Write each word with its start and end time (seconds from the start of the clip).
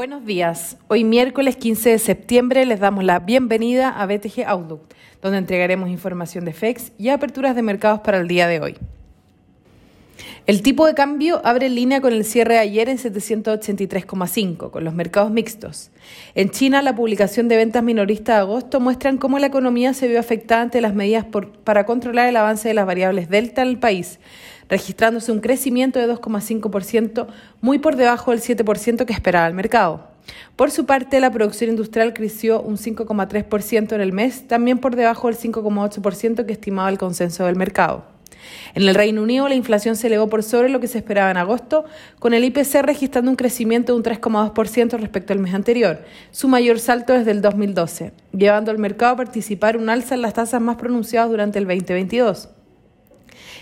Buenos 0.00 0.24
días. 0.24 0.78
Hoy 0.88 1.04
miércoles 1.04 1.58
15 1.58 1.90
de 1.90 1.98
septiembre 1.98 2.64
les 2.64 2.80
damos 2.80 3.04
la 3.04 3.18
bienvenida 3.18 3.90
a 3.90 4.06
BTG 4.06 4.46
Outlook, 4.46 4.80
donde 5.20 5.36
entregaremos 5.36 5.90
información 5.90 6.46
de 6.46 6.54
FEX 6.54 6.92
y 6.96 7.10
aperturas 7.10 7.54
de 7.54 7.60
mercados 7.60 8.00
para 8.00 8.16
el 8.16 8.26
día 8.26 8.48
de 8.48 8.60
hoy. 8.60 8.78
El 10.46 10.62
tipo 10.62 10.86
de 10.86 10.94
cambio 10.94 11.40
abre 11.44 11.66
en 11.66 11.74
línea 11.74 12.00
con 12.00 12.14
el 12.14 12.24
cierre 12.24 12.54
de 12.54 12.60
ayer 12.60 12.88
en 12.88 12.96
783,5, 12.96 14.70
con 14.70 14.84
los 14.84 14.94
mercados 14.94 15.30
mixtos. 15.30 15.90
En 16.34 16.50
China, 16.50 16.80
la 16.80 16.96
publicación 16.96 17.46
de 17.46 17.56
ventas 17.56 17.82
minoristas 17.82 18.36
de 18.36 18.40
agosto 18.40 18.80
muestran 18.80 19.18
cómo 19.18 19.38
la 19.38 19.48
economía 19.48 19.92
se 19.92 20.08
vio 20.08 20.18
afectada 20.18 20.62
ante 20.62 20.80
las 20.80 20.94
medidas 20.94 21.26
para 21.64 21.84
controlar 21.84 22.28
el 22.28 22.36
avance 22.36 22.68
de 22.68 22.74
las 22.74 22.86
variables 22.86 23.28
delta 23.28 23.62
en 23.62 23.68
el 23.68 23.78
país, 23.78 24.18
registrándose 24.68 25.30
un 25.30 25.40
crecimiento 25.40 25.98
de 25.98 26.08
2,5%, 26.08 27.26
muy 27.60 27.78
por 27.78 27.96
debajo 27.96 28.30
del 28.30 28.40
7% 28.40 29.04
que 29.04 29.12
esperaba 29.12 29.46
el 29.46 29.54
mercado. 29.54 30.08
Por 30.56 30.70
su 30.70 30.86
parte, 30.86 31.20
la 31.20 31.30
producción 31.30 31.70
industrial 31.70 32.14
creció 32.14 32.62
un 32.62 32.76
5,3% 32.76 33.92
en 33.92 34.00
el 34.00 34.12
mes, 34.12 34.48
también 34.48 34.78
por 34.78 34.96
debajo 34.96 35.28
del 35.28 35.36
5,8% 35.36 36.46
que 36.46 36.52
estimaba 36.52 36.88
el 36.88 36.98
consenso 36.98 37.44
del 37.44 37.56
mercado. 37.56 38.19
En 38.74 38.82
el 38.82 38.94
Reino 38.94 39.22
Unido, 39.22 39.48
la 39.48 39.54
inflación 39.54 39.96
se 39.96 40.06
elevó 40.06 40.28
por 40.28 40.42
sobre 40.42 40.68
lo 40.68 40.80
que 40.80 40.86
se 40.86 40.98
esperaba 40.98 41.30
en 41.30 41.36
agosto, 41.36 41.84
con 42.18 42.34
el 42.34 42.44
IPC 42.44 42.82
registrando 42.82 43.30
un 43.30 43.36
crecimiento 43.36 43.92
de 43.92 43.98
un 43.98 44.04
3,2% 44.04 44.98
respecto 44.98 45.32
al 45.32 45.38
mes 45.38 45.54
anterior, 45.54 46.04
su 46.30 46.48
mayor 46.48 46.78
salto 46.78 47.12
desde 47.12 47.30
el 47.30 47.42
2012, 47.42 48.12
llevando 48.32 48.70
al 48.70 48.78
mercado 48.78 49.14
a 49.14 49.16
participar 49.16 49.76
un 49.76 49.88
alza 49.88 50.14
en 50.14 50.22
las 50.22 50.34
tasas 50.34 50.60
más 50.60 50.76
pronunciadas 50.76 51.30
durante 51.30 51.58
el 51.58 51.66
2022. 51.66 52.48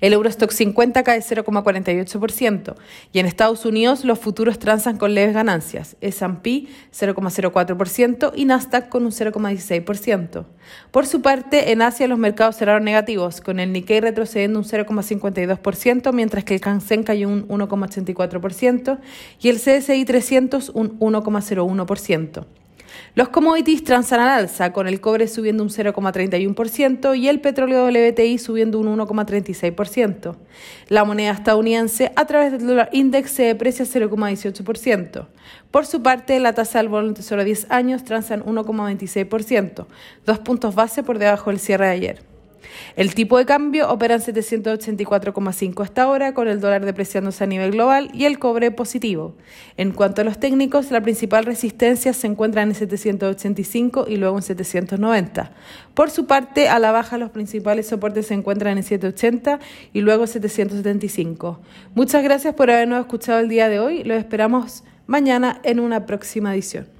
El 0.00 0.12
Eurostock 0.12 0.50
50 0.50 1.02
cae 1.02 1.20
0,48% 1.20 2.74
y 3.12 3.18
en 3.18 3.26
Estados 3.26 3.64
Unidos 3.64 4.04
los 4.04 4.18
futuros 4.18 4.58
transan 4.58 4.96
con 4.96 5.14
leves 5.14 5.34
ganancias, 5.34 5.96
S&P 6.00 6.66
0,04% 6.92 8.32
y 8.34 8.44
Nasdaq 8.44 8.88
con 8.88 9.04
un 9.04 9.12
0,16%. 9.12 10.44
Por 10.90 11.06
su 11.06 11.22
parte, 11.22 11.72
en 11.72 11.82
Asia 11.82 12.08
los 12.08 12.18
mercados 12.18 12.56
cerraron 12.56 12.84
negativos, 12.84 13.40
con 13.40 13.60
el 13.60 13.72
Nikkei 13.72 14.00
retrocediendo 14.00 14.58
un 14.58 14.64
0,52%, 14.64 16.12
mientras 16.12 16.44
que 16.44 16.54
el 16.54 16.60
Hansen 16.64 17.02
cayó 17.02 17.28
un 17.28 17.46
1,84% 17.48 18.98
y 19.40 19.48
el 19.48 19.56
CSI 19.56 20.04
300 20.04 20.70
un 20.70 20.98
1,01%. 20.98 22.46
Los 23.14 23.28
commodities 23.28 23.84
transan 23.84 24.20
al 24.20 24.28
alza, 24.28 24.72
con 24.72 24.86
el 24.86 25.00
cobre 25.00 25.28
subiendo 25.28 25.62
un 25.62 25.70
0,31% 25.70 27.16
y 27.18 27.28
el 27.28 27.40
petróleo 27.40 27.86
WTI 27.86 28.38
subiendo 28.38 28.78
un 28.78 28.98
1,36%. 28.98 30.36
La 30.88 31.04
moneda 31.04 31.32
estadounidense 31.32 32.12
a 32.16 32.26
través 32.26 32.52
del 32.52 32.66
dólar 32.66 32.88
index 32.92 33.30
se 33.30 33.42
deprecia 33.44 33.84
0,18%. 33.84 35.26
Por 35.70 35.86
su 35.86 36.02
parte, 36.02 36.38
la 36.40 36.52
tasa 36.52 36.78
del 36.78 36.88
bono 36.88 37.14
tesoro 37.14 37.42
a 37.42 37.44
10 37.44 37.66
años 37.70 38.04
transan 38.04 38.42
1,26%, 38.44 39.86
dos 40.26 40.38
puntos 40.38 40.74
base 40.74 41.02
por 41.02 41.18
debajo 41.18 41.50
del 41.50 41.60
cierre 41.60 41.86
de 41.86 41.92
ayer. 41.92 42.29
El 42.96 43.14
tipo 43.14 43.38
de 43.38 43.46
cambio 43.46 43.90
opera 43.90 44.14
en 44.14 44.20
784,5 44.20 45.82
hasta 45.82 46.02
ahora, 46.02 46.34
con 46.34 46.48
el 46.48 46.60
dólar 46.60 46.84
depreciándose 46.84 47.44
a 47.44 47.46
nivel 47.46 47.72
global 47.72 48.10
y 48.12 48.24
el 48.24 48.38
cobre 48.38 48.70
positivo. 48.70 49.34
En 49.76 49.92
cuanto 49.92 50.20
a 50.20 50.24
los 50.24 50.38
técnicos, 50.38 50.90
la 50.90 51.00
principal 51.00 51.44
resistencia 51.44 52.12
se 52.12 52.26
encuentra 52.26 52.62
en 52.62 52.74
785 52.74 54.06
y 54.08 54.16
luego 54.16 54.36
en 54.36 54.42
790. 54.42 55.52
Por 55.94 56.10
su 56.10 56.26
parte, 56.26 56.68
a 56.68 56.78
la 56.78 56.92
baja 56.92 57.18
los 57.18 57.30
principales 57.30 57.88
soportes 57.88 58.26
se 58.26 58.34
encuentran 58.34 58.76
en 58.76 58.84
780 58.84 59.60
y 59.92 60.00
luego 60.00 60.24
en 60.24 60.28
775. 60.28 61.60
Muchas 61.94 62.22
gracias 62.22 62.54
por 62.54 62.70
habernos 62.70 63.00
escuchado 63.00 63.40
el 63.40 63.48
día 63.48 63.68
de 63.68 63.80
hoy. 63.80 64.04
Los 64.04 64.18
esperamos 64.18 64.84
mañana 65.06 65.60
en 65.64 65.80
una 65.80 66.06
próxima 66.06 66.54
edición. 66.54 66.99